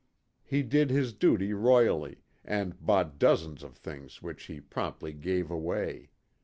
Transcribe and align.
He 0.43 0.63
did 0.63 0.89
his 0.89 1.13
duty 1.13 1.53
royally, 1.53 2.23
and 2.43 2.83
bought 2.83 3.19
dozens 3.19 3.61
of 3.61 3.77
things 3.77 4.19
which 4.19 4.45
he 4.45 4.59
promptly 4.59 5.13
gave 5.13 5.51
away. 5.51 6.09